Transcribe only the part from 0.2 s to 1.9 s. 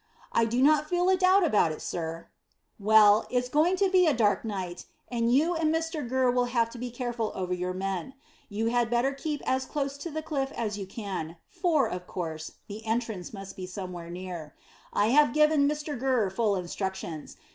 "I do not feel a doubt about it,